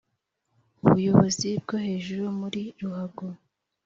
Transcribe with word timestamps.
ubuyobozi 0.83 1.49
bwo 1.63 1.75
hejuru 1.85 2.23
muri 2.39 2.61
ruhago 2.79 3.25